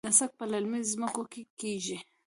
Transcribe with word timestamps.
نسک 0.07 0.31
په 0.37 0.45
للمي 0.51 0.79
ځمکو 0.91 1.23
کې 1.31 1.41
کیږي. 1.59 1.97